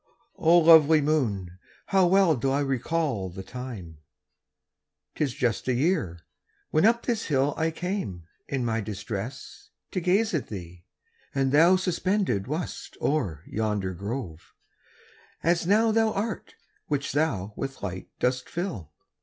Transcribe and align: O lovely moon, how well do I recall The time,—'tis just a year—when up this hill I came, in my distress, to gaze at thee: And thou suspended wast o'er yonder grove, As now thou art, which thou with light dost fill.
O 0.39 0.57
lovely 0.57 0.99
moon, 0.99 1.59
how 1.85 2.07
well 2.07 2.35
do 2.35 2.49
I 2.49 2.61
recall 2.61 3.29
The 3.29 3.43
time,—'tis 3.43 5.35
just 5.35 5.67
a 5.67 5.73
year—when 5.73 6.87
up 6.87 7.03
this 7.05 7.25
hill 7.25 7.53
I 7.55 7.69
came, 7.69 8.23
in 8.47 8.65
my 8.65 8.81
distress, 8.81 9.69
to 9.91 9.99
gaze 10.01 10.33
at 10.33 10.47
thee: 10.47 10.85
And 11.35 11.51
thou 11.51 11.75
suspended 11.75 12.47
wast 12.47 12.97
o'er 12.99 13.43
yonder 13.45 13.93
grove, 13.93 14.55
As 15.43 15.67
now 15.67 15.91
thou 15.91 16.11
art, 16.13 16.55
which 16.87 17.11
thou 17.11 17.53
with 17.55 17.83
light 17.83 18.09
dost 18.17 18.49
fill. 18.49 18.91